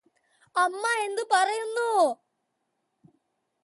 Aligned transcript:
അമ്മ 0.55 0.83
എന്ത് 1.05 1.23
പറയുന്നു? 1.33 1.91